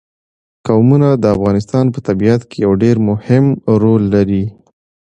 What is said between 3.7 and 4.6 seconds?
رول لري.